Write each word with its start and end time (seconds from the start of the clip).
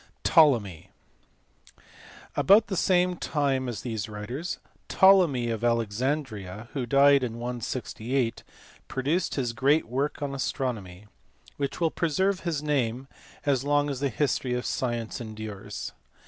Ptolemy*. 0.23 0.89
About 2.35 2.69
the 2.69 2.75
same 2.75 3.17
time 3.17 3.69
as 3.69 3.83
these 3.83 4.09
writers 4.09 4.57
Ptolemy 4.87 5.51
of 5.51 5.63
Alexandria, 5.63 6.69
who 6.73 6.87
died 6.87 7.21
in 7.23 7.37
168, 7.37 8.41
produced 8.87 9.35
his 9.35 9.53
great 9.53 9.85
work 9.85 10.19
on 10.23 10.33
astronomy, 10.33 11.05
which 11.57 11.79
will 11.79 11.91
preserve 11.91 12.39
his 12.39 12.63
name 12.63 13.07
as 13.45 13.63
long 13.63 13.91
as 13.91 13.99
the 13.99 14.09
history 14.09 14.55
of 14.55 14.65
science 14.65 15.21
endures. 15.21 15.91